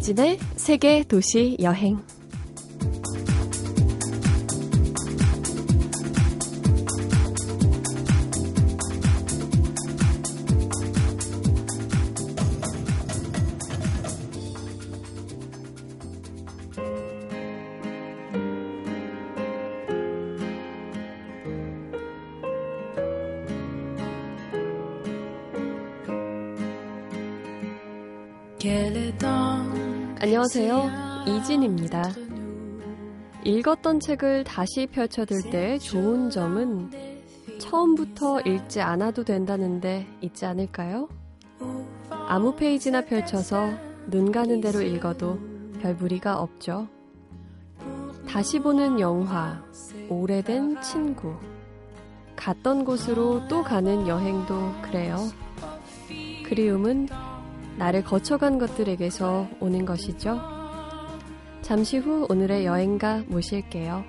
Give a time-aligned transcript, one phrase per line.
[0.00, 2.02] 이진의 세계 도시 여행.
[30.22, 31.24] 안녕하세요.
[31.28, 32.04] 이진입니다.
[33.42, 36.90] 읽었던 책을 다시 펼쳐들 때 좋은 점은
[37.58, 41.08] 처음부터 읽지 않아도 된다는데 있지 않을까요?
[42.10, 43.70] 아무 페이지나 펼쳐서
[44.08, 45.38] 눈 가는 대로 읽어도
[45.80, 46.86] 별 무리가 없죠.
[48.28, 49.64] 다시 보는 영화,
[50.10, 51.34] 오래된 친구,
[52.36, 55.16] 갔던 곳으로 또 가는 여행도 그래요.
[56.44, 57.08] 그리움은
[57.78, 60.40] 나를 거쳐간 것들에게서 오는 것이죠.
[61.62, 64.04] 잠시 후 오늘의 여행가 모실게요.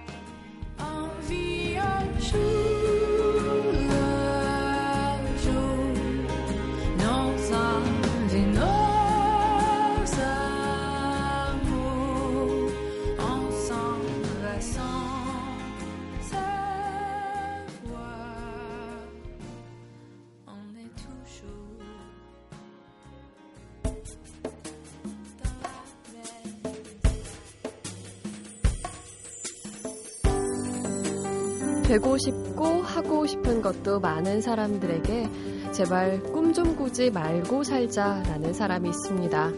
[31.91, 35.29] 되고 싶고 하고 싶은 것도 많은 사람들에게
[35.73, 39.51] 제발 꿈 좀 꾸지 말고 살자라는 사람이 있습니다.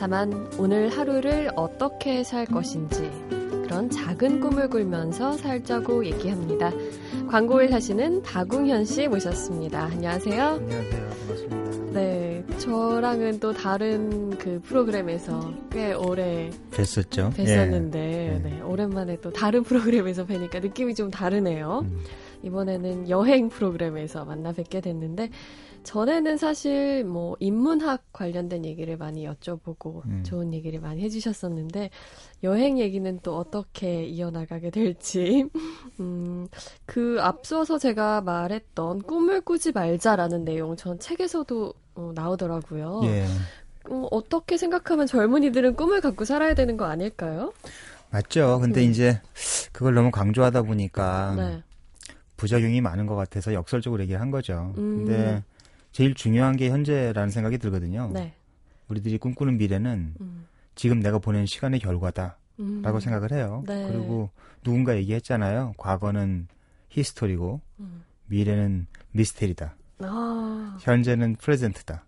[0.00, 6.72] 다만 오늘 하루를 어떻게 살 것인지 그런 작은 꿈을 꿀면서 살자고 얘기합니다.
[7.28, 9.84] 광고를 하시는 박웅현 씨 모셨습니다.
[9.84, 10.44] 안녕하세요.
[10.44, 11.07] 안녕하세요.
[12.68, 17.30] 저랑은 또 다른 그 프로그램에서 꽤 오래 됐었죠.
[17.34, 18.40] 뵀었는데 예.
[18.44, 21.80] 네, 오랜만에 또 다른 프로그램에서 뵈니까 느낌이 좀 다르네요.
[21.84, 22.04] 음.
[22.42, 25.30] 이번에는 여행 프로그램에서 만나 뵙게 됐는데
[25.82, 30.22] 전에는 사실 뭐 인문학 관련된 얘기를 많이 여쭤보고 음.
[30.22, 31.88] 좋은 얘기를 많이 해주셨었는데
[32.42, 35.48] 여행 얘기는 또 어떻게 이어나가게 될지
[36.00, 36.46] 음,
[36.84, 43.00] 그 앞서서 제가 말했던 꿈을 꾸지 말자라는 내용 전 책에서도 어, 나오더라고요.
[43.04, 43.26] 예.
[43.90, 47.52] 어, 어떻게 생각하면 젊은이들은 꿈을 갖고 살아야 되는 거 아닐까요?
[48.10, 48.60] 맞죠.
[48.60, 48.90] 근데 음.
[48.90, 49.20] 이제
[49.72, 51.62] 그걸 너무 강조하다 보니까 네.
[52.36, 54.72] 부작용이 많은 것 같아서 역설적으로 얘기를 한 거죠.
[54.78, 55.04] 음.
[55.04, 55.42] 근데
[55.90, 58.10] 제일 중요한 게 현재라는 생각이 들거든요.
[58.14, 58.32] 네.
[58.88, 60.46] 우리들이 꿈꾸는 미래는 음.
[60.76, 62.38] 지금 내가 보낸 시간의 결과다
[62.82, 63.00] 라고 음.
[63.00, 63.64] 생각을 해요.
[63.66, 63.88] 네.
[63.88, 64.30] 그리고
[64.62, 65.74] 누군가 얘기했잖아요.
[65.76, 66.46] 과거는
[66.90, 68.04] 히스토리고 음.
[68.26, 69.74] 미래는 미스테리다.
[70.00, 70.76] 아.
[70.80, 72.02] 현재는 프레젠트다.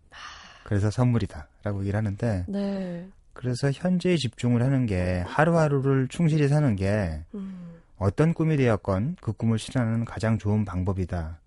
[0.65, 3.09] 그래서 선물이다라고 얘기를 하는데 네.
[3.33, 7.81] 그래서 현재에 집중을 하는 게 하루하루를 충실히 사는 게 음.
[7.99, 11.39] 어떤 꿈이 되었건 그 꿈을 실현하는 가장 좋은 방법이다.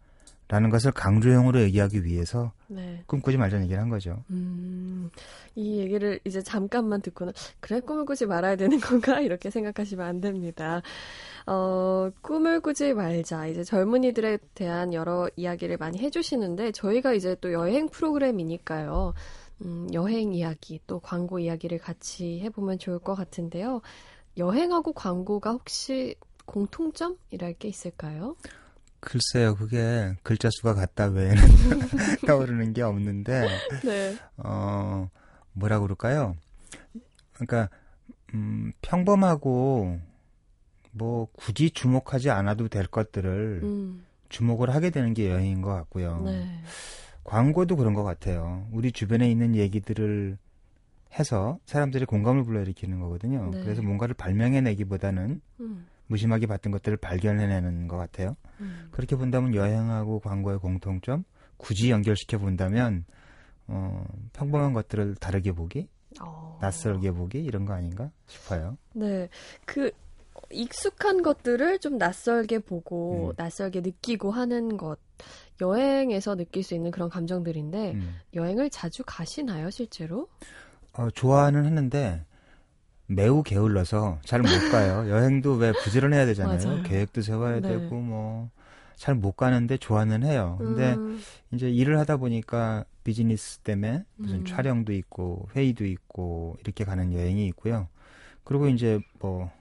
[0.48, 3.04] 라는 것을 강조형으로 얘기하기 위해서 네.
[3.08, 4.24] 꿈꾸지 말자는 얘기를 한 거죠.
[4.30, 5.09] 음,
[5.56, 10.81] 이 얘기를 이제 잠깐만 듣고는 그래 꿈을 꾸지 말아야 되는 건가 이렇게 생각하시면 안 됩니다.
[11.48, 13.48] 어, 꿈을 꾸지 말자.
[13.48, 19.14] 이제 젊은이들에 대한 여러 이야기를 많이 해주시는데 저희가 이제 또 여행 프로그램이니까요.
[19.62, 23.81] 음, 여행 이야기 또 광고 이야기를 같이 해보면 좋을 것 같은데요.
[24.38, 26.16] 여행하고 광고가 혹시
[26.46, 28.36] 공통점이랄 게 있을까요?
[29.03, 31.36] 글쎄요, 그게 글자 수가 같다 외에는
[32.25, 33.47] 떠오르는 게 없는데,
[33.84, 34.18] 네.
[34.38, 35.09] 어,
[35.52, 36.36] 뭐라 그럴까요?
[37.34, 37.69] 그러니까,
[38.34, 40.00] 음, 평범하고,
[40.92, 44.06] 뭐, 굳이 주목하지 않아도 될 것들을 음.
[44.30, 46.22] 주목을 하게 되는 게 여행인 것 같고요.
[46.25, 46.62] 네.
[47.24, 48.68] 광고도 그런 것 같아요.
[48.72, 50.38] 우리 주변에 있는 얘기들을
[51.19, 53.50] 해서 사람들이 공감을 불러일으키는 거거든요.
[53.51, 53.62] 네.
[53.63, 55.88] 그래서 뭔가를 발명해내기보다는 음.
[56.13, 58.38] 무심하게 봤던 것들을 발견해내는 것 같아요.
[58.60, 58.89] 음.
[58.92, 61.24] 그렇게 본다면 여행하고 광고의 공통점
[61.57, 63.06] 굳이 연결시켜 본다면
[63.65, 65.88] 어, 평범한 것들을 다르게 보기,
[66.21, 66.60] 어.
[66.62, 68.77] 낯설게 보기 이런 거 아닌가 싶어요.
[68.94, 69.27] 네,
[69.65, 69.89] 그
[70.51, 73.33] 익숙한 것들을 좀 낯설게 보고 음.
[73.38, 75.00] 낯설게 느끼고 하는 것
[75.62, 78.16] 여행에서 느낄 수 있는 그런 감정들인데 음.
[78.36, 80.27] 여행을 자주 가시나요 실제로?
[80.94, 82.25] 어, 좋아는 하는데
[83.08, 85.10] 매우 게을러서 잘 못 가요.
[85.10, 86.66] 여행도 왜 부지런해야 되잖아요.
[86.68, 86.84] 맞아요.
[86.84, 87.70] 계획도 세워야 네.
[87.70, 88.50] 되고 뭐
[88.96, 90.56] 잘 못 가는데 좋아는 해요.
[90.60, 91.20] 근데 음.
[91.52, 94.46] 이제 일을 하다 보니까 비즈니스 때문에 무슨 음.
[94.46, 97.88] 촬영도 있고 회의도 있고 이렇게 가는 여행이 있고요.
[98.46, 99.52] 그리고 이제 뭐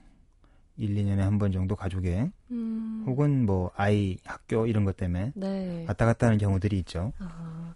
[0.77, 3.03] 1, 2년에 한 번 정도 가족여행 음.
[3.05, 5.85] 혹은 뭐 아이 학교 이런 것 때문에 네.
[5.89, 7.11] 왔다 갔다 하는 경우들이 있죠.
[7.19, 7.73] 아,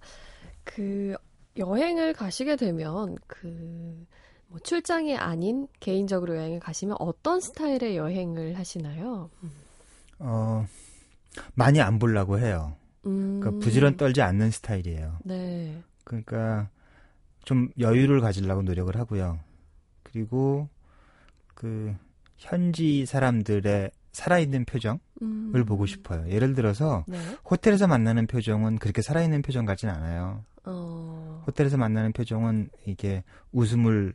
[0.63, 1.15] 그
[1.57, 4.05] 여행을 가시게 되면 그
[4.47, 9.29] 뭐 출장이 아닌 개인적으로 여행을 가시면 어떤 스타일의 여행을 하시나요?
[10.19, 10.65] 어,
[11.53, 12.75] 많이 안 보려고 해요.
[13.05, 13.39] 음.
[13.39, 15.19] 그러니까 부지런 떨지 않는 스타일이에요.
[15.23, 15.81] 네.
[16.03, 16.69] 그러니까
[17.43, 19.39] 좀 여유를 가지려고 노력을 하고요.
[20.03, 20.69] 그리고
[21.53, 21.95] 그
[22.37, 25.65] 현지 사람들의 살아있는 표정을 음.
[25.65, 26.27] 보고 싶어요.
[26.29, 27.17] 예를 들어서 네.
[27.49, 30.43] 호텔에서 만나는 표정은 그렇게 살아있는 표정 같진 않아요.
[30.65, 31.43] 어.
[31.45, 34.13] 호텔에서 만나는 표정은 이게 웃음을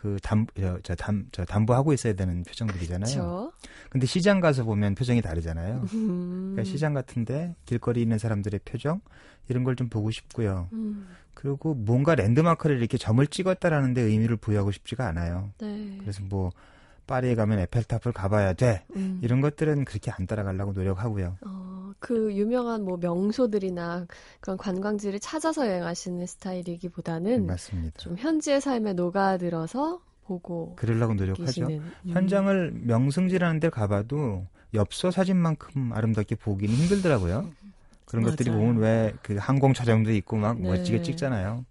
[0.00, 3.04] 그 담, 저, 저, 담, 저, 담보하고 있어야 되는 표정들이잖아요.
[3.04, 3.52] 그쵸?
[3.90, 5.84] 근데 시장 가서 보면 표정이 다르잖아요.
[5.92, 6.52] 음.
[6.54, 9.00] 그러니까 시장 같은데 길거리 있는 사람들의 표정,
[9.48, 10.68] 이런 걸 좀 보고 싶고요.
[10.72, 11.06] 음.
[11.34, 15.50] 그리고 뭔가 랜드마크를 이렇게 점을 찍었다라는 데 의미를 부여하고 싶지가 않아요.
[15.60, 15.96] 네.
[16.00, 16.50] 그래서 뭐,
[17.06, 18.84] 파리에 가면 에펠탑을 가봐야 돼.
[18.96, 19.18] 음.
[19.22, 21.36] 이런 것들은 그렇게 안 따라가려고 노력하고요.
[21.44, 21.69] 어,
[22.00, 24.06] 그 유명한 뭐 명소들이나
[24.40, 27.98] 그런 관광지를 찾아서 여행하시는 스타일이기보다는 맞습니다.
[27.98, 31.66] 좀 현지의 삶에 녹아들어서 보고 그러려고 노력하죠.
[31.68, 31.92] 음.
[32.08, 37.50] 현장을 명승지라는 데 가봐도 엽서 사진만큼 아름답게 보기는 힘들더라고요.
[38.06, 38.30] 그런 맞아요.
[38.36, 40.68] 것들이 보면 왜 그 항공 촬영도 있고 막 네.
[40.68, 41.64] 멋지게 찍잖아요.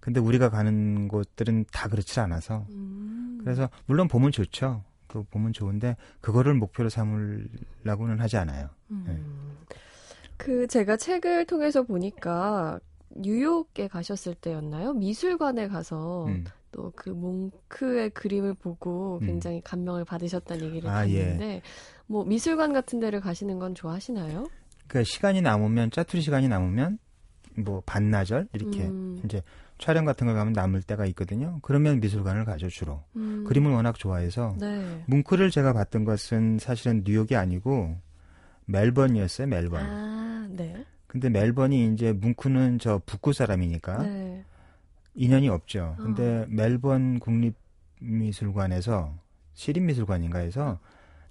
[0.00, 3.40] 근데 우리가 가는 곳들은 다 그렇지 않아서 음.
[3.42, 4.82] 그래서 물론 보면 좋죠.
[5.12, 8.70] 그 보면 좋은데 그거를 목표로 삼으려고는 하지 않아요.
[8.90, 9.04] 음.
[9.06, 9.20] 네.
[10.38, 12.80] 그 제가 책을 통해서 보니까
[13.10, 14.94] 뉴욕에 가셨을 때였나요?
[14.94, 16.44] 미술관에 가서 음.
[16.72, 19.26] 또그 몽크의 그림을 보고 음.
[19.26, 19.62] 굉장히 음.
[19.62, 21.62] 감명을 받으셨다는 얘기를 아, 듣는데 예.
[22.06, 24.48] 뭐 미술관 같은 데를 가시는 건 좋아하시나요?
[24.86, 26.98] 그 시간이 남으면 짜투리 시간이 남으면
[27.58, 29.20] 뭐 반나절 이렇게 음.
[29.24, 29.42] 이제
[29.82, 31.58] 촬영 같은 걸 가면 남을 때가 있거든요.
[31.60, 33.02] 그러면 미술관을 가죠 주로.
[33.16, 33.42] 음.
[33.48, 35.02] 그림을 워낙 좋아해서 네.
[35.08, 37.96] 뭉크를 제가 봤던 것은 사실은 뉴욕이 아니고
[38.66, 39.48] 멜번이었어요.
[39.48, 39.84] 멜번.
[39.84, 40.86] 아, 네.
[41.08, 44.44] 근데 멜번이 이제 뭉크는 저 북구 사람이니까 네.
[45.14, 45.96] 인연이 없죠.
[45.98, 46.46] 근데 어.
[46.48, 49.18] 멜번 국립미술관에서
[49.54, 50.78] 시립미술관인가에서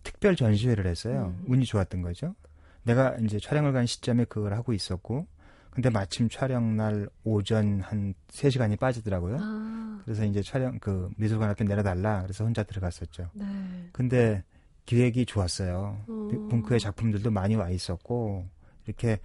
[0.03, 1.33] 특별 전시회를 했어요.
[1.39, 1.45] 음.
[1.48, 2.36] 운이 좋았던 거죠.
[2.83, 5.25] 내가 이제 촬영을 간 시점에 그걸 하고 있었고
[5.71, 9.38] 근데 마침 촬영 날 오전 한 3시간이 빠지더라고요.
[9.39, 10.01] 아.
[10.03, 12.21] 그래서 이제 촬영 그 미술관 앞에 내려달라.
[12.23, 13.29] 그래서 혼자 들어갔었죠.
[13.33, 13.45] 네.
[13.94, 14.44] 근데
[14.85, 16.03] 기획이 좋았어요.
[16.09, 16.50] 음.
[16.50, 18.45] 붕크의 작품들도 많이 와 있었고
[18.85, 19.19] 이렇게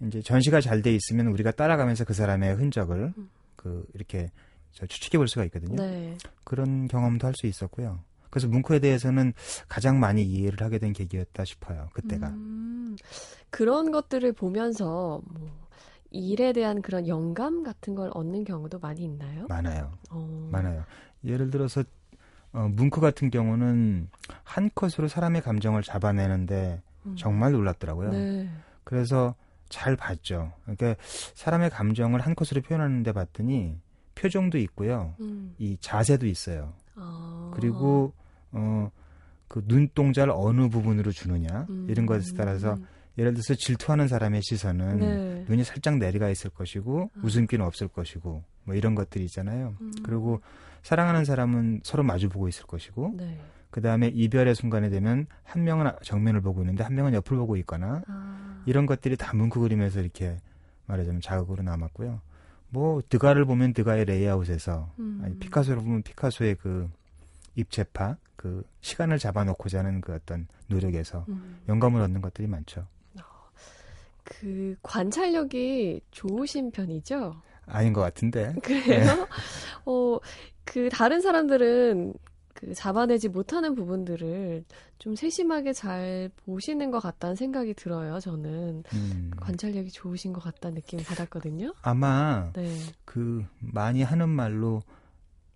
[0.00, 3.30] 이제 전시가 잘 돼 있으면 우리가 따라가면서 그 사람의 흔적을 음.
[3.56, 4.30] 그 이렇게
[4.72, 5.76] 추측해 볼 수가 있거든요.
[5.76, 6.18] 네.
[6.44, 8.00] 그런 경험도 할 수 있었고요.
[8.28, 9.32] 그래서 뭉크에 대해서는
[9.68, 11.88] 가장 많이 이해를 하게 된 계기였다 싶어요.
[11.94, 12.28] 그때가.
[12.28, 12.94] 음,
[13.48, 15.65] 그런 것들을 보면서 뭐
[16.16, 19.46] 일에 대한 그런 영감 같은 걸 얻는 경우도 많이 있나요?
[19.48, 19.92] 많아요.
[20.10, 20.48] 어.
[20.50, 20.84] 많아요.
[21.24, 21.84] 예를 들어서
[22.52, 24.08] 어, 뭉크 같은 경우는
[24.42, 27.16] 한 컷으로 사람의 감정을 잡아내는데 음.
[27.16, 28.10] 정말 놀랍더라고요.
[28.10, 28.48] 네.
[28.84, 29.34] 그래서
[29.68, 30.52] 잘 봤죠.
[30.62, 30.94] 그러니까
[31.34, 33.76] 사람의 감정을 한 컷으로 표현하는데 봤더니
[34.14, 35.14] 표정도 있고요.
[35.20, 35.54] 음.
[35.58, 36.72] 이 자세도 있어요.
[36.94, 37.50] 아.
[37.54, 38.12] 그리고
[38.52, 38.90] 어,
[39.48, 41.86] 그 눈동자를 어느 부분으로 주느냐 음.
[41.88, 42.86] 이런 것에 따라서 음.
[43.18, 45.44] 예를 들어서 질투하는 사람의 시선은 네.
[45.48, 47.20] 눈이 살짝 내려가 있을 것이고 아.
[47.22, 49.74] 웃음기는 없을 것이고 뭐 이런 것들이 있잖아요.
[49.80, 49.92] 음.
[50.02, 50.40] 그리고
[50.82, 53.40] 사랑하는 사람은 서로 마주 보고 있을 것이고 네.
[53.70, 58.02] 그 다음에 이별의 순간이 되면 한 명은 정면을 보고 있는데 한 명은 옆을 보고 있거나
[58.06, 58.62] 아.
[58.66, 60.38] 이런 것들이 다 문크 그림에서 이렇게
[60.86, 62.20] 말하자면 자극으로 남았고요.
[62.68, 65.22] 뭐 드가를 보면 드가의 레이아웃에서 음.
[65.24, 66.90] 아니 피카소를 보면 피카소의 그
[67.54, 71.58] 입체파 그 시간을 잡아놓고자 하는 그 어떤 노력에서 음.
[71.68, 72.86] 영감을 얻는 것들이 많죠.
[74.26, 77.40] 그 관찰력이 좋으신 편이죠?
[77.66, 78.54] 아닌 것 같은데.
[78.62, 78.84] 그래요?
[78.86, 79.04] 네.
[79.86, 80.18] 어,
[80.64, 82.14] 그 다른 사람들은
[82.54, 84.64] 그 잡아내지 못하는 부분들을
[84.98, 88.18] 좀 세심하게 잘 보시는 것 같다는 생각이 들어요.
[88.18, 89.30] 저는 음.
[89.36, 91.74] 관찰력이 좋으신 것 같다는 느낌을 받았거든요.
[91.82, 92.68] 아마 네.
[93.04, 94.82] 그 많이 하는 말로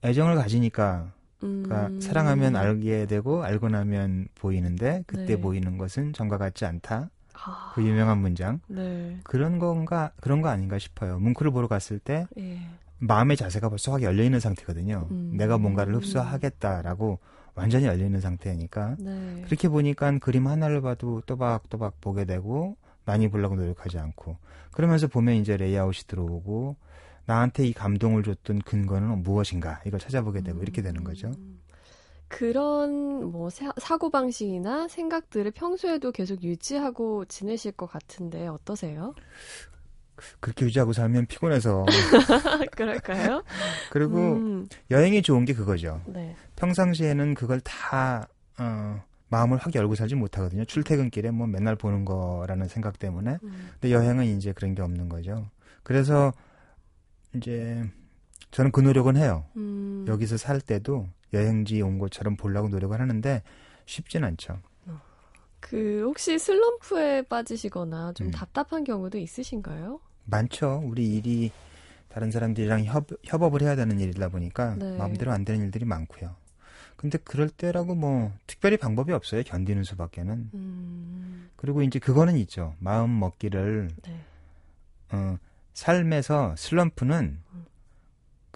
[0.05, 2.01] 애정을 가지니까 그러니까 음.
[2.01, 5.41] 사랑하면 알게 되고 알고 나면 보이는데 그때 네.
[5.41, 7.11] 보이는 것은 전과 같지 않다.
[7.35, 7.73] 아.
[7.75, 8.61] 그 유명한 문장.
[8.67, 9.19] 네.
[9.23, 11.19] 그런 건가 그런 거 아닌가 싶어요.
[11.19, 12.61] 뭉크를 보러 갔을 때 예.
[12.99, 15.09] 마음의 자세가 벌써 확 열려 있는 상태거든요.
[15.11, 15.33] 음.
[15.37, 17.19] 내가 뭔가를 흡수하겠다라고
[17.55, 19.43] 완전히 열려 있는 상태니까 네.
[19.47, 24.37] 그렇게 보니까 그림 하나를 봐도 또박또박 보게 되고 많이 보려고 노력하지 않고
[24.71, 26.77] 그러면서 보면 이제 레이아웃이 들어오고
[27.27, 30.63] 나한테 이 감동을 줬던 근거는 무엇인가 이걸 찾아보게 되고 음.
[30.63, 31.29] 이렇게 되는 거죠.
[31.29, 31.60] 음.
[32.31, 39.15] 그런 뭐 사 고 방식이나 생각들을 평소에도 계속 유지하고 지내실 것 같은데 어떠세요?
[40.39, 41.85] 그렇게 유지하고 살면 피곤해서.
[42.77, 43.43] 그럴까요?
[43.91, 44.69] 그리고 음.
[44.91, 46.03] 여행이 좋은 게 그거죠.
[46.07, 46.37] 네.
[46.57, 50.65] 평상시에는 그걸 다 어, 마음을 확 열고 살지 못하거든요.
[50.67, 53.39] 출퇴근길에 뭐 맨날 보는 거라는 생각 때문에.
[53.43, 53.69] 음.
[53.73, 55.51] 근데 여행은 이제 그런 게 없는 거죠.
[55.83, 56.33] 그래서
[57.35, 57.83] 이제
[58.51, 59.45] 저는 그 노력은 해요.
[59.57, 60.05] 음.
[60.09, 63.43] 여기서 살 때도 여행지 온 것처럼 보려고 노력을 하는데
[63.87, 64.59] 쉽진 않죠.
[64.87, 65.01] 어.
[65.61, 68.31] 그 혹시 슬럼프에 빠지시거나 좀 음.
[68.31, 70.01] 답답한 경우도 있으신가요?
[70.25, 70.83] 많죠.
[70.85, 71.51] 우리 일이
[72.09, 74.97] 다른 사람들이랑 협, 협업을 해야 되는 일이다 보니까 네.
[74.97, 76.35] 마음대로 안 되는 일들이 많고요.
[76.97, 79.43] 근데 그럴 때라고 뭐 특별히 방법이 없어요.
[79.45, 80.51] 견디는 수밖에는.
[80.53, 81.51] 음.
[81.57, 82.75] 그리고 이제 그거는 있죠.
[82.79, 84.21] 마음 먹기를 네.
[85.13, 85.39] 어,
[85.73, 87.50] 삶에서 슬럼프는 음.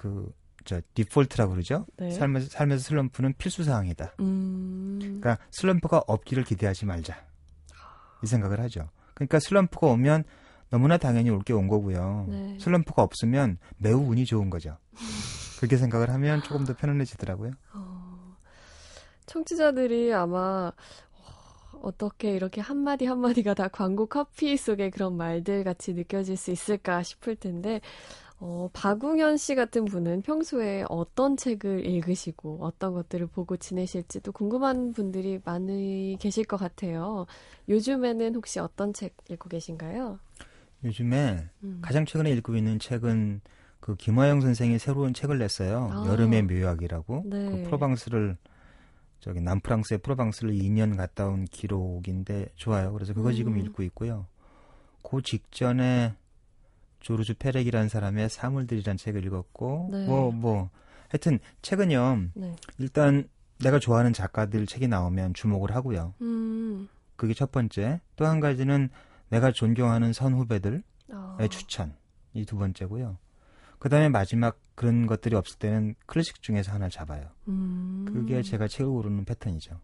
[0.04, 0.32] 그
[0.64, 1.86] 저 디폴트라고 그러죠.
[1.98, 2.10] 네.
[2.10, 4.14] 삶에서 삶에서 슬럼프는 필수 사항이다.
[4.20, 4.98] 음.
[4.98, 7.22] 그러니까 슬럼프가 없기를 기대하지 말자.
[8.22, 8.88] 이 생각을 하죠.
[9.12, 10.24] 그러니까 슬럼프가 오면
[10.70, 12.26] 너무나 당연히 올 게 온 거고요.
[12.30, 12.58] 네.
[12.58, 14.78] 슬럼프가 없으면 매우 운이 좋은 거죠.
[15.58, 17.52] 그렇게 생각을 하면 조금 더 편안해지더라고요.
[17.74, 18.36] 어,
[19.26, 26.38] 청취자들이 아마 어, 어떻게 이렇게 한마디 한마디가 다 광고 커피 속의 그런 말들 같이 느껴질
[26.38, 27.82] 수 있을까 싶을 텐데,
[28.40, 35.40] 어, 박웅현 씨 같은 분은 평소에 어떤 책을 읽으시고 어떤 것들을 보고 지내실지도 궁금한 분들이
[35.44, 37.26] 많이 계실 것 같아요.
[37.68, 40.18] 요즘에는 혹시 어떤 책 읽고 계신가요?
[40.84, 41.78] 요즘에 음.
[41.80, 43.40] 가장 최근에 읽고 있는 책은
[43.80, 45.90] 그 김화영 선생이 새로운 책을 냈어요.
[45.92, 46.06] 아.
[46.08, 47.24] 여름의 묘약이라고.
[47.26, 47.50] 네.
[47.50, 48.36] 그 프로방스를
[49.20, 52.92] 저기 남프랑스의 프로방스를 2년 갔다 온 기록인데 좋아요.
[52.92, 53.34] 그래서 그거 음.
[53.34, 54.26] 지금 읽고 있고요.
[55.02, 56.14] 그 직전에
[57.04, 60.38] 조르주 페렉이라는 사람의 사물들이라는 책을 읽었고 뭐뭐 네.
[60.40, 60.70] 뭐,
[61.10, 62.28] 하여튼 책은요.
[62.34, 62.56] 네.
[62.78, 63.28] 일단
[63.60, 66.14] 내가 좋아하는 작가들 책이 나오면 주목을 하고요.
[66.22, 66.88] 음.
[67.16, 68.00] 그게 첫 번째.
[68.16, 68.88] 또 한 가지는
[69.28, 70.82] 내가 존경하는 선후배들의
[71.12, 71.36] 어.
[71.50, 71.94] 추천
[72.32, 73.18] 이 두 번째고요.
[73.78, 77.28] 그 다음에 마지막 그런 것들이 없을 때는 클래식 중에서 하나 잡아요.
[77.48, 78.06] 음.
[78.08, 79.78] 그게 제가 책을 고르는 패턴이죠.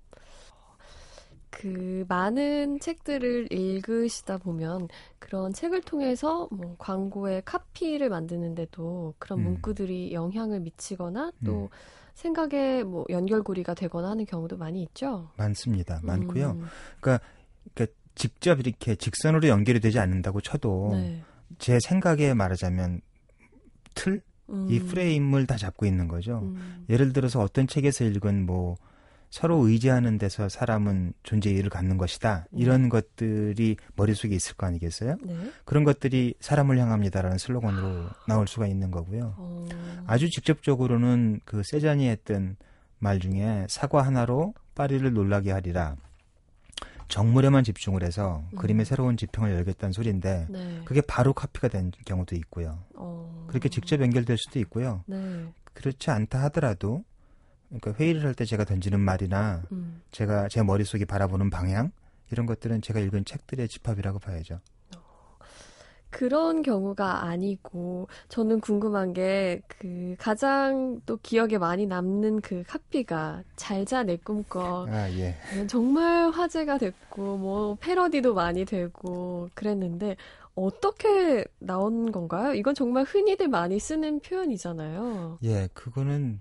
[1.50, 4.88] 그 많은 책들을 읽으시다 보면
[5.18, 9.44] 그런 책을 통해서 뭐 광고의 카피를 만드는데도 그런 음.
[9.44, 11.68] 문구들이 영향을 미치거나 또 음.
[12.14, 15.30] 생각에 뭐 연결고리가 되거나 하는 경우도 많이 있죠.
[15.36, 16.00] 많습니다.
[16.02, 16.50] 많고요.
[16.50, 16.66] 음.
[17.00, 17.24] 그러니까,
[17.74, 21.22] 그러니까 직접 이렇게 직선으로 연결이 되지 않는다고 쳐도 네.
[21.58, 23.00] 제 생각에 말하자면
[23.94, 24.22] 틀?
[24.50, 24.66] 음.
[24.68, 26.40] 이 프레임을 다 잡고 있는 거죠.
[26.42, 26.84] 음.
[26.88, 28.76] 예를 들어서 어떤 책에서 읽은 뭐
[29.30, 32.46] 서로 의지하는 데서 사람은 존재 이유를 갖는 것이다.
[32.50, 32.58] 음.
[32.58, 35.16] 이런 것들이 머릿속에 있을 거 아니겠어요?
[35.22, 35.52] 네.
[35.64, 39.34] 그런 것들이 사람을 향합니다라는 슬로건으로 나올 수가 있는 거고요.
[39.38, 39.68] 어.
[40.06, 42.56] 아주 직접적으로는 그 세잔이 했던
[42.98, 45.96] 말 중에 사과 하나로 파리를 놀라게 하리라.
[47.06, 48.58] 정물에만 집중을 해서 음.
[48.58, 50.80] 그림의 새로운 지평을 열겠다는 소리인데 네.
[50.84, 52.78] 그게 바로 카피가 된 경우도 있고요.
[52.96, 53.46] 어.
[53.48, 55.04] 그렇게 직접 연결될 수도 있고요.
[55.06, 55.46] 네.
[55.72, 57.04] 그렇지 않다 하더라도
[57.70, 60.02] 그러니까 회의를 할 때 제가 던지는 말이나 음.
[60.10, 61.90] 제가 제 머릿속에 바라보는 방향
[62.30, 64.60] 이런 것들은 제가 읽은 책들의 집합이라고 봐야죠.
[66.10, 74.02] 그런 경우가 아니고 저는 궁금한 게 그 가장 또 기억에 많이 남는 그 카피가 잘자
[74.02, 75.36] 내 꿈꿔 아, 예.
[75.68, 80.16] 정말 화제가 됐고 뭐 패러디도 많이 되고 그랬는데
[80.56, 82.52] 어떻게 나온 건가요?
[82.54, 85.38] 이건 정말 흔히들 많이 쓰는 표현이잖아요.
[85.44, 86.40] 예, 그거는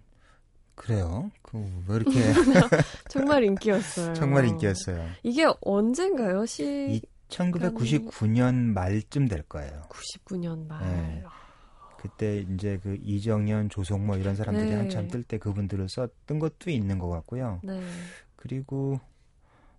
[0.80, 1.30] 그래요.
[1.42, 2.12] 그왜 이렇게
[3.10, 4.14] 정말 인기였어요.
[4.14, 5.06] 정말 인기였어요.
[5.24, 6.46] 이게 언젠가요?
[6.46, 9.84] 시 1999년 말쯤 될 거예요.
[9.90, 10.82] 99년 말.
[10.86, 11.24] 네.
[11.98, 14.76] 그때 이제 그 이정현, 조성모 이런 사람들이 네.
[14.76, 17.60] 한참 뜰 때 그분들을 썼던 것도 있는 것 같고요.
[17.64, 17.82] 네.
[18.38, 19.02] 그리고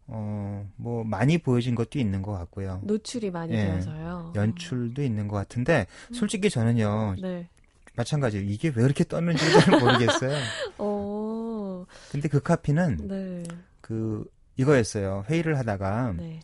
[0.07, 2.81] 어 뭐 많이 보여진 것도 있는 것 같고요.
[2.85, 3.67] 노출이 많이 네.
[3.67, 4.33] 되어서요.
[4.35, 7.17] 연출도 있는 것 같은데 솔직히 저는요.
[7.21, 7.49] 네.
[7.97, 10.37] 마찬가지 이게 왜 이렇게 떴는지 잘 모르겠어요.
[10.79, 11.87] 어.
[12.11, 13.43] 근데 그 카피는 네.
[13.81, 14.25] 그
[14.57, 15.25] 이거였어요.
[15.29, 16.41] 회의를 하다가 네.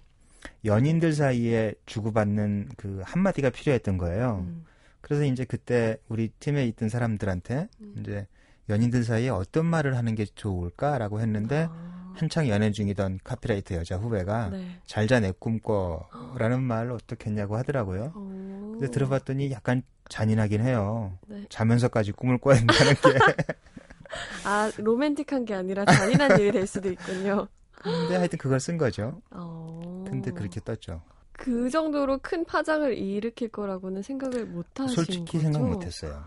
[0.65, 4.45] 연인들 사이에 주고받는 그 한마디가 필요했던 거예요.
[4.47, 4.65] 음.
[5.01, 7.95] 그래서 이제 그때 우리 팀에 있던 사람들한테 음.
[7.99, 8.27] 이제
[8.69, 12.13] 연인들 사이에 어떤 말을 하는 게 좋을까라고 했는데 아.
[12.17, 14.79] 한창 연애 중이던 카피라이터 여자 후배가 네.
[14.87, 18.13] 잘자 내 꿈꿔라는 말 어떻게 했냐고 하더라고요.
[18.17, 18.73] 오.
[18.73, 21.19] 근데 들어봤더니 약간 잔인하긴 해요.
[21.27, 21.45] 네.
[21.49, 23.55] 자면서까지 꿈을 꿔야 된다는 게.
[24.45, 27.49] 아, 로맨틱한 게 아니라 잔인한 일이 될 수도 있군요.
[27.73, 29.21] 근데 하여튼 그걸 쓴 거죠.
[29.31, 30.05] 어...
[30.09, 31.03] 근데 그렇게 떴죠.
[31.33, 35.41] 그 정도로 큰 파장을 일으킬 거라고는 생각을 못 하신 솔직히 거죠?
[35.41, 36.25] 생각 못 했어요.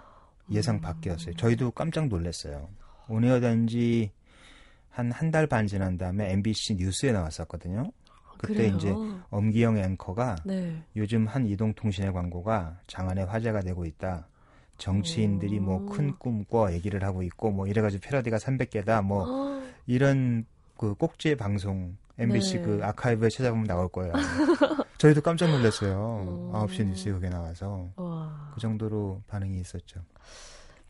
[0.51, 0.81] 예상 음...
[0.81, 1.35] 밖이었어요.
[1.35, 2.69] 저희도 깜짝 놀랐어요.
[3.07, 4.11] 온에어 단지
[4.89, 7.91] 한 한 달 반 지난 다음에 MBC 뉴스에 나왔었거든요.
[8.39, 8.75] 그때 그래요?
[8.75, 8.95] 이제
[9.29, 10.81] 엄기영 앵커가 네.
[10.95, 14.27] 요즘 한 이동통신의 광고가 장안의 화제가 되고 있다.
[14.77, 20.45] 정치인들이 뭐 큰 꿈 꿔 얘기를 하고 있고 뭐 이래가지고 패러디가 300개다 뭐 이런
[20.77, 22.61] 그 꼭지 방송 MBC 네.
[22.63, 24.13] 그 아카이브에 찾아보면 나올 거예요.
[24.97, 25.95] 저희도 깜짝 놀랐어요.
[26.53, 26.65] 어...
[26.67, 28.51] 9시 뉴스에 그게 나와서 와.
[28.53, 30.01] 그 정도로 반응이 있었죠.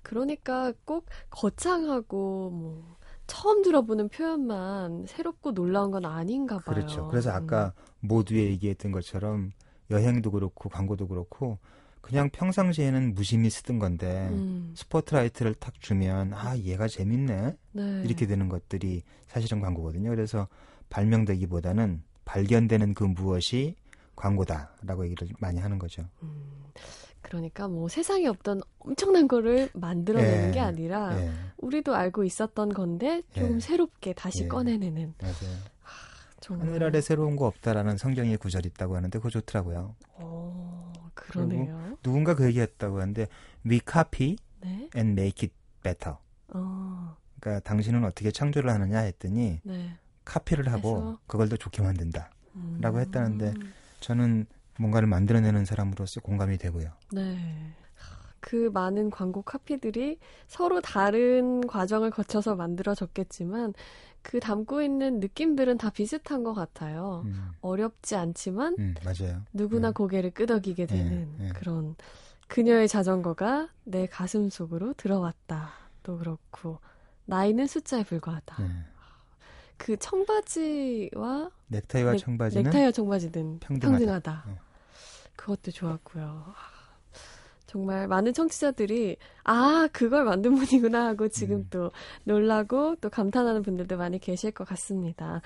[0.02, 2.98] 그러니까 꼭 거창하고 뭐
[3.30, 6.76] 처음 들어보는 표현만 새롭고 놀라운 건 아닌가 봐요.
[6.76, 7.08] 그렇죠.
[7.08, 8.08] 그래서 아까 음.
[8.08, 9.52] 모두에 얘기했던 것처럼
[9.92, 11.60] 여행도 그렇고 광고도 그렇고
[12.02, 14.74] 그냥 평상시에는 무심히 쓰던 건데 음.
[14.76, 18.02] 스포트라이트를 탁 주면 아 얘가 재밌네 네.
[18.04, 20.10] 이렇게 되는 것들이 사실은 광고거든요.
[20.10, 20.48] 그래서
[20.90, 23.76] 발명되기보다는 발견되는 그 무엇이
[24.16, 26.04] 광고다라고 얘기를 많이 하는 거죠.
[26.24, 26.64] 음.
[27.30, 31.32] 그러니까 뭐 세상에 없던 엄청난 거를 만들어내는 예, 게 아니라 예.
[31.58, 33.60] 우리도 알고 있었던 건데 좀 예.
[33.60, 34.48] 새롭게 다시 예.
[34.48, 35.14] 꺼내내는.
[35.22, 35.58] 맞아요.
[35.82, 39.96] 하, 하늘 아래 새로운 거 없다라는 성경의 구절이 있다고 하는데 그거 좋더라고요.
[40.20, 41.98] 오, 그러네요.
[42.02, 43.28] 누군가 그 얘기했다고 하는데
[43.66, 44.90] we copy 네?
[44.96, 46.18] and make it better.
[46.48, 47.16] 어.
[47.40, 49.94] 그러니까 당신은 어떻게 창조를 하느냐 했더니 네.
[50.26, 51.20] 카피를 하고 해서?
[51.28, 53.00] 그걸 더 좋게 만든다라고 음.
[53.00, 53.54] 했다는데
[54.00, 54.48] 저는
[54.80, 56.90] 뭔가를 만들어내는 사람으로서 공감이 되고요.
[57.12, 57.38] 네.
[58.40, 60.18] 그 많은 광고 카피들이
[60.48, 63.74] 서로 다른 과정을 거쳐서 만들어졌겠지만
[64.22, 67.24] 그 담고 있는 느낌들은 다 비슷한 것 같아요.
[67.26, 67.52] 음.
[67.62, 69.42] 어렵지 않지만 음, 맞아요.
[69.54, 69.94] 누구나 네.
[69.94, 71.50] 고개를 끄덕이게 네, 되는 네, 네.
[71.54, 71.96] 그런
[72.48, 75.72] 그녀의 자전거가 내 가슴 속으로 들어왔다.
[76.04, 76.80] 또 그렇고
[77.26, 78.64] 나이는 숫자에 불과하다.
[78.64, 78.70] 네.
[79.78, 83.98] 그 청바지와 넥타이와 청바지는 넥타이와 청바지는 평등하다.
[83.98, 84.69] 평등하다.
[85.40, 85.46] 네.
[85.46, 86.54] 그것도 좋았고요.
[87.66, 91.68] 정말 많은 청취자들이 아 그걸 만든 분이구나 하고 지금 음.
[91.70, 91.92] 또
[92.24, 95.42] 놀라고 또 감탄하는 분들도 많이 계실 것 같습니다.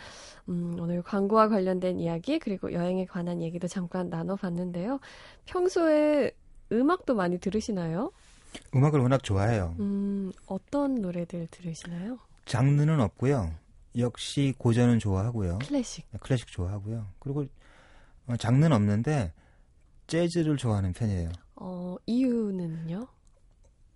[0.48, 5.00] 음, 오늘 광고와 관련된 이야기 그리고 여행에 관한 얘기도 잠깐 나눠봤는데요.
[5.46, 6.32] 평소에
[6.72, 8.12] 음악도 많이 들으시나요?
[8.74, 9.76] 음악을 워낙 좋아해요.
[9.80, 12.20] 음, 어떤 노래들 들으시나요?
[12.46, 13.52] 장르는 없고요.
[13.98, 15.60] 역시 고전은 좋아하고요.
[15.60, 16.06] 클래식.
[16.22, 17.06] 클래식 좋아하고요.
[17.20, 17.46] 그리고
[18.28, 19.34] 어, 장르는 없는데
[20.08, 21.32] 재즈를 좋아하는 편이에요.
[21.56, 23.08] 어, 이유는요?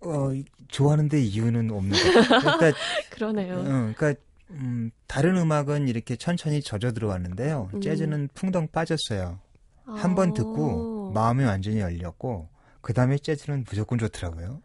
[0.00, 0.30] 어,
[0.68, 2.38] 좋아하는데 이유는 없는 거.
[2.40, 2.78] 그러니까
[3.10, 3.58] 그러네요.
[3.58, 3.62] 어,
[3.94, 4.14] 그러니까
[4.50, 7.70] 음, 다른 음악은 이렇게 천천히 젖어 들어왔는데요.
[7.74, 7.80] 음.
[7.80, 9.40] 재즈는 풍덩 빠졌어요.
[9.86, 9.92] 아.
[9.92, 12.48] 한번 듣고 마음이 완전히 열렸고
[12.80, 14.62] 그 다음에 재즈는 무조건 좋더라고요.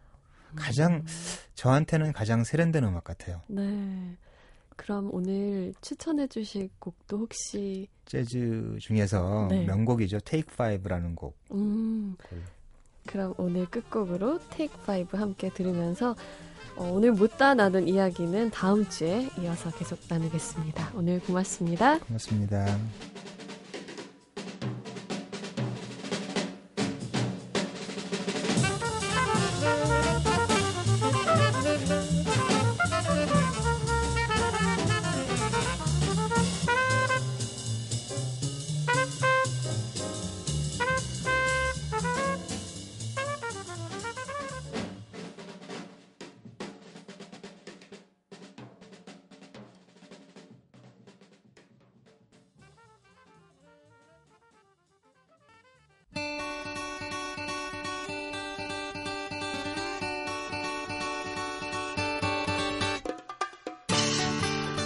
[0.54, 1.06] 가장 음.
[1.54, 3.42] 저한테는 가장 세련된 음악 같아요.
[3.48, 4.16] 네.
[4.76, 9.64] 그럼 오늘 추천해 주실 곡도 혹시 재즈 중에서 네.
[9.64, 10.20] 명곡이죠.
[10.20, 11.36] Take Five라는 곡.
[11.52, 12.16] 음.
[13.06, 16.16] 그럼 오늘 끝곡으로 Take Five 함께 들으면서
[16.76, 20.92] 어, 오늘 못다 나눈 이야기는 다음 주에 이어서 계속 나누겠습니다.
[20.94, 21.98] 오늘 고맙습니다.
[22.00, 22.78] 고맙습니다.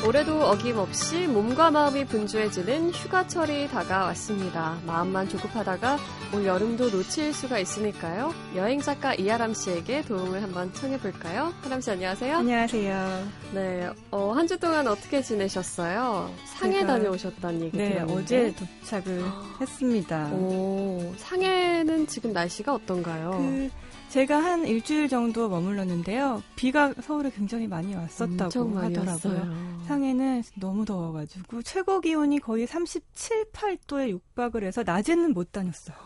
[0.08, 4.78] 올해도 어김없이 몸과 마음이 분주해지는 휴가철이 다가왔습니다.
[4.86, 5.98] 마음만 조급하다가
[6.34, 8.32] 올 여름도 놓칠 수가 있으니까요.
[8.56, 11.52] 여행 작가 이하람 씨에게 도움을 한번 청해 볼까요?
[11.60, 12.36] 하람 씨 안녕하세요.
[12.38, 13.28] 안녕하세요.
[13.52, 16.30] 네, 어, 한 주 동안 어떻게 지내셨어요?
[16.58, 18.22] 상해 다녀오셨다는 얘기 네, 들었는데.
[18.22, 19.22] 어제 도착을
[19.60, 20.28] 했습니다.
[20.32, 23.32] 오, 상해는 지금 날씨가 어떤가요?
[23.32, 23.68] 그...
[24.08, 26.42] 제가 한 일주일 정도 머물렀는데요.
[26.56, 29.34] 비가 서울에 굉장히 많이 왔었다고 많이 하더라고요.
[29.34, 29.84] 왔어요.
[29.86, 35.96] 상해는 너무 더워가지고 최고 기온이 거의 37, 8도에 육박을 해서 낮에는 못 다녔어요.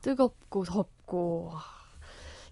[0.00, 1.52] 뜨겁고 덥고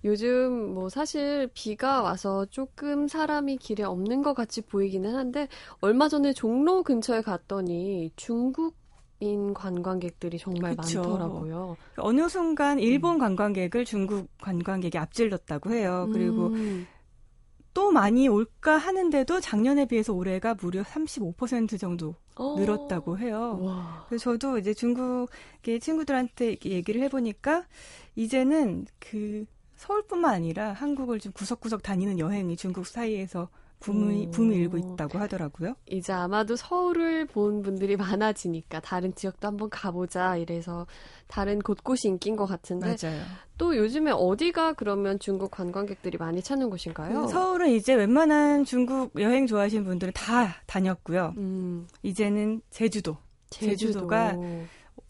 [0.04, 5.48] 요즘 뭐 사실 비가 와서 조금 사람이 길에 없는 것 같이 보이기는 한데
[5.80, 8.79] 얼마 전에 종로 근처에 갔더니 중국
[9.20, 11.02] 인 관광객들이 정말 그쵸.
[11.02, 11.76] 많더라고요.
[11.98, 13.18] 어느 순간 일본 음.
[13.18, 16.08] 관광객을 중국 관광객이 앞질렀다고 해요.
[16.10, 16.86] 그리고 음.
[17.74, 22.56] 또 많이 올까 하는데도 작년에 비해서 올해가 무려 35% 정도 어.
[22.58, 23.58] 늘었다고 해요.
[23.60, 24.06] 와.
[24.08, 27.66] 그래서 저도 이제 중국의 친구들한테 얘기를 해보니까
[28.16, 29.44] 이제는 그
[29.76, 33.48] 서울뿐만 아니라 한국을 좀 구석구석 다니는 여행이 중국 사이에서
[33.80, 34.30] 붐이, 음.
[34.30, 35.74] 붐이 일고 있다고 하더라고요.
[35.86, 40.86] 이제 아마도 서울을 본 분들이 많아지니까 다른 지역도 한번 가보자 이래서
[41.26, 43.22] 다른 곳곳이 인기인 것 같은데 맞아요.
[43.56, 47.22] 또 요즘에 어디가 그러면 중국 관광객들이 많이 찾는 곳인가요?
[47.22, 51.34] 그 서울은 이제 웬만한 중국 여행 좋아하시는 분들은 다 다녔고요.
[51.38, 51.86] 음.
[52.02, 53.16] 이제는 제주도.
[53.50, 53.76] 제주도.
[53.76, 54.36] 제주도가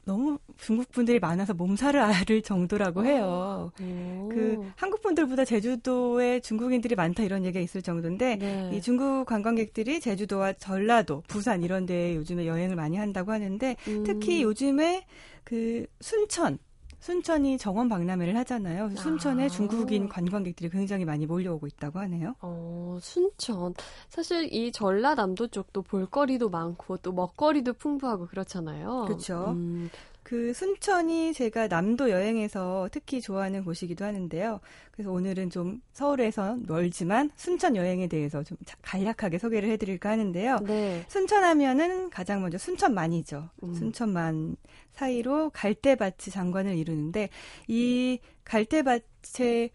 [0.04, 3.70] 너무 중국 분들이 많아서 몸살을 앓을 정도라고 해요.
[3.80, 4.28] 오.
[4.28, 8.70] 그 한국 분들보다 제주도에 중국인들이 많다 이런 얘기가 있을 정도인데 네.
[8.74, 14.04] 이 중국 관광객들이 제주도와 전라도, 부산 이런 데에 요즘에 여행을 많이 한다고 하는데 음.
[14.04, 15.04] 특히 요즘에
[15.44, 16.58] 그 순천
[17.00, 18.90] 순천이 정원 박람회를 하잖아요.
[18.94, 19.48] 순천에 아.
[19.48, 22.34] 중국인 관광객들이 굉장히 많이 몰려오고 있다고 하네요.
[22.42, 23.74] 어, 순천.
[24.08, 29.06] 사실 이 전라남도 쪽도 볼거리도 많고 또 먹거리도 풍부하고 그렇잖아요.
[29.06, 29.52] 그렇죠.
[29.56, 29.90] 음.
[30.30, 34.60] 그 순천이 제가 남도 여행에서 특히 좋아하는 곳이기도 하는데요.
[34.92, 40.58] 그래서 오늘은 좀 서울에서 멀지만 순천 여행에 대해서 좀 간략하게 소개를 해드릴까 하는데요.
[40.60, 41.04] 네.
[41.08, 43.48] 순천하면은 가장 먼저 순천만이죠.
[43.64, 43.74] 음.
[43.74, 44.56] 순천만
[44.92, 47.28] 사이로 갈대밭이 장관을 이루는데
[47.66, 49.70] 이 갈대밭의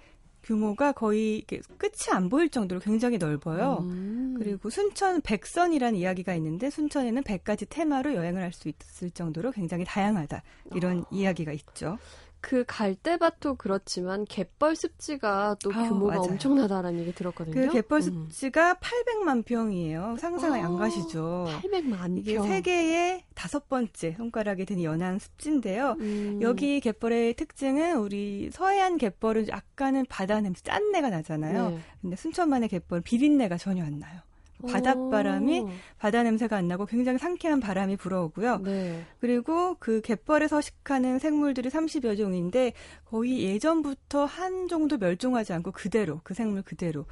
[0.46, 3.80] 규모가 거의 끝이 안 보일 정도로 굉장히 넓어요.
[3.82, 4.36] 음.
[4.38, 10.42] 그리고 순천 백선이라는 이야기가 있는데 순천에는 100가지 테마로 여행을 할 수 있을 정도로 굉장히 다양하다.
[10.76, 11.06] 이런 어.
[11.12, 11.98] 이야기가 있죠.
[12.46, 17.56] 그 갈대밭도 그렇지만 갯벌 습지가 또 아, 규모가 아, 엄청나다라는 얘기 들었거든요.
[17.56, 18.28] 그 갯벌 음.
[18.30, 18.76] 습지가 음.
[18.80, 20.18] 800만 평이에요.
[20.20, 21.48] 상상이 아, 안 가시죠?
[21.64, 22.48] 800만 이게 평.
[22.48, 25.96] 세계의 다섯 번째 손가락에 드는 연안 습지인데요.
[26.00, 26.40] 음.
[26.44, 31.72] 여기 갯벌의 특징은 우리 서해안 갯벌은 약간은 바다 냄새 짠내가 나잖아요.
[31.72, 31.80] 네.
[32.00, 34.22] 근데 순천만의 갯벌 비린내가 전혀 안 나요.
[34.65, 35.69] 바닷바람이 오.
[35.97, 38.60] 바다 냄새가 안 나고 굉장히 상쾌한 바람이 불어오고요.
[38.60, 39.04] 네.
[39.19, 42.73] 그리고 그 갯벌에 서식하는 생물들이 30여 종인데
[43.06, 47.06] 거의 예전부터 한 종도 멸종하지 않고 그대로 그 생물 그대로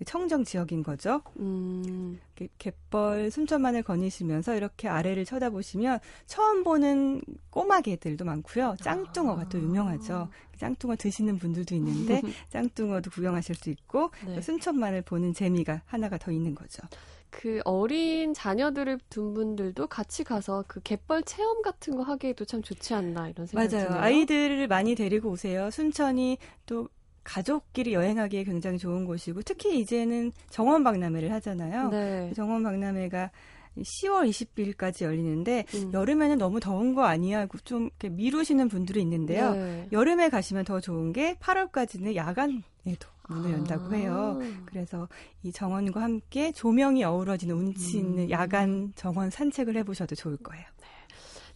[0.00, 1.20] 그 청정 지역인 거죠.
[1.38, 2.18] 음.
[2.56, 7.20] 갯벌 순천만을 거니시면서 이렇게 아래를 쳐다보시면 처음 보는
[7.50, 8.76] 꼬마 개들도 많고요.
[8.80, 9.48] 짱뚱어가 아.
[9.50, 10.30] 또 유명하죠.
[10.60, 12.20] 짱뚱어 드시는 분들도 있는데
[12.50, 14.40] 짱뚱어도 구경하실 수 있고 네.
[14.40, 16.82] 순천만을 보는 재미가 하나가 더 있는 거죠.
[17.30, 22.92] 그 어린 자녀들을 둔 분들도 같이 가서 그 갯벌 체험 같은 거 하기에도 참 좋지
[22.92, 23.88] 않나 이런 생각이 맞아요.
[23.88, 24.02] 드네요.
[24.02, 25.70] 아이들을 많이 데리고 오세요.
[25.70, 26.88] 순천이 또
[27.22, 31.88] 가족끼리 여행하기에 굉장히 좋은 곳이고 특히 이제는 정원 박람회를 하잖아요.
[31.90, 32.32] 네.
[32.34, 33.30] 정원 박람회가
[33.78, 35.92] 10월 20일까지 열리는데 음.
[35.92, 37.46] 여름에는 너무 더운 거 아니야?
[37.64, 39.54] 좀 이렇게 미루시는 분들이 있는데요.
[39.54, 39.88] 네.
[39.92, 43.90] 여름에 가시면 더 좋은 게 8월까지는 야간에도 문을 연다고 아.
[43.92, 44.38] 해요.
[44.66, 45.08] 그래서
[45.42, 48.30] 이 정원과 함께 조명이 어우러지는 운치 있는 음.
[48.30, 50.64] 야간 정원 산책을 해보셔도 좋을 거예요.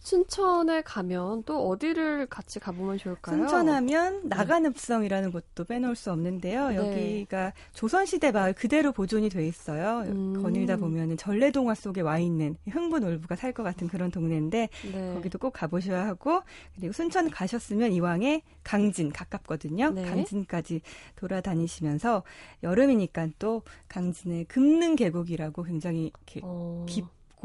[0.05, 3.37] 순천에 가면 또 어디를 같이 가보면 좋을까요?
[3.37, 4.35] 순천하면 네.
[4.35, 6.69] 나간읍성이라는 곳도 빼놓을 수 없는데요.
[6.69, 6.75] 네.
[6.75, 10.03] 여기가 조선시대 마을 그대로 보존이 돼 있어요.
[10.05, 10.43] 음.
[10.43, 15.13] 거닐다 보면은 전래동화 속에 와 있는 흥부놀부가 살 것 같은 그런 동네인데 네.
[15.13, 16.41] 거기도 꼭 가보셔야 하고
[16.75, 19.91] 그리고 순천 가셨으면 이왕에 강진 가깝거든요.
[19.91, 20.03] 네.
[20.03, 20.81] 강진까지
[21.15, 22.23] 돌아다니시면서
[22.63, 26.85] 여름이니까 또 강진의 금능 계곡이라고 굉장히 이렇게 어.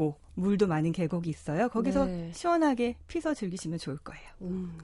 [0.01, 1.69] 깊 깊고 물도 많은 계곡이 있어요.
[1.69, 2.31] 거기서 네.
[2.33, 4.23] 시원하게 피서 즐기시면 좋을 거예요.
[4.41, 4.77] 음.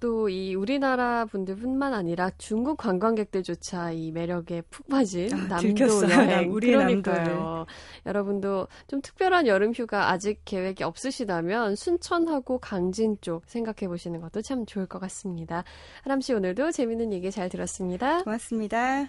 [0.00, 7.64] 또이 우리나라 분들뿐만 아니라 중국 관광객들조차 이 매력에 푹 빠진 아, 남도 여행 우리 그러니까요.
[8.04, 14.66] 여러분도 좀 특별한 여름 휴가 아직 계획이 없으시다면 순천하고 강진 쪽 생각해 보시는 것도 참
[14.66, 15.64] 좋을 것 같습니다.
[16.02, 18.24] 하람 씨 오늘도 재밌는 얘기 잘 들었습니다.
[18.24, 19.08] 고맙습니다.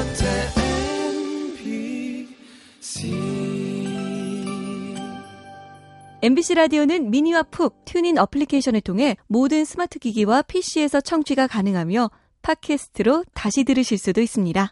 [6.23, 12.11] MBC 라디오는 미니와 푹 TuneIn 어플리케이션을 통해 모든 스마트 기기와 PC에서 청취가 가능하며
[12.43, 14.71] 팟캐스트로 다시 들으실 수도 있습니다.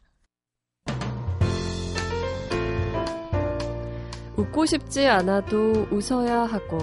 [4.37, 6.77] 웃고 싶지 않아도 웃어야 하고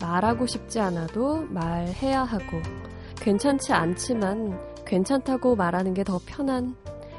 [0.00, 2.62] 말하고 싶지 않아도 말해야 하고
[3.20, 6.74] 괜찮지 않지만 괜찮다고 말하는 게 더 편한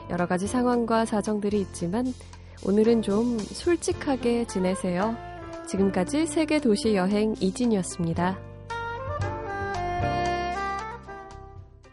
[0.09, 2.05] 여러 가지 상황과 사정들이 있지만
[2.65, 5.15] 오늘은 좀 솔직하게 지내세요.
[5.67, 8.46] 지금까지 세계 도시 여행 이진이었습니다.